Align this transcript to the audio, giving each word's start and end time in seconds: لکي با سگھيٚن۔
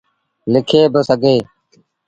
لکي 0.53 0.81
با 0.93 1.01
سگھيٚن۔ 1.09 1.39